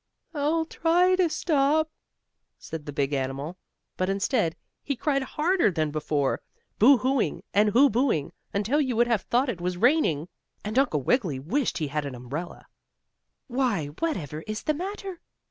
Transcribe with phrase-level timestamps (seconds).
[0.33, 1.91] "I'll try to stop,"
[2.57, 3.59] said the big animal,
[3.97, 6.41] but, instead, he cried harder than before,
[6.79, 10.27] boo hooing and hoo booing, until you would have thought it was raining,
[10.65, 12.65] and Uncle Wiggily wished he had an umbrella.
[13.45, 15.21] "Why, whatever is the matter?"